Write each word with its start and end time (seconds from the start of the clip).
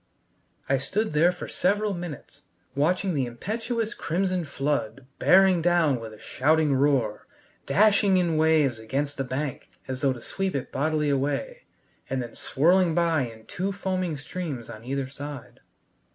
I 0.67 0.79
stood 0.79 1.13
there 1.13 1.31
for 1.31 1.47
several 1.47 1.93
minutes, 1.93 2.41
watching 2.73 3.13
the 3.13 3.27
impetuous 3.27 3.93
crimson 3.93 4.45
flood 4.45 5.05
bearing 5.19 5.61
down 5.61 5.99
with 5.99 6.11
a 6.11 6.17
shouting 6.17 6.73
roar, 6.73 7.27
dashing 7.67 8.17
in 8.17 8.35
waves 8.35 8.79
against 8.79 9.17
the 9.17 9.23
bank 9.23 9.69
as 9.87 10.01
though 10.01 10.13
to 10.13 10.19
sweep 10.21 10.55
it 10.55 10.71
bodily 10.71 11.11
away, 11.11 11.65
and 12.09 12.19
then 12.19 12.33
swirling 12.33 12.95
by 12.95 13.27
in 13.27 13.45
two 13.45 13.71
foaming 13.71 14.17
streams 14.17 14.71
on 14.71 14.83
either 14.83 15.07
side. 15.07 15.59